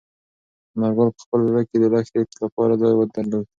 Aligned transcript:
انارګل 0.73 1.09
په 1.15 1.19
خپل 1.25 1.39
زړه 1.49 1.61
کې 1.69 1.77
د 1.79 1.83
لښتې 1.93 2.21
لپاره 2.43 2.73
ځای 2.81 2.93
درلود. 3.15 3.45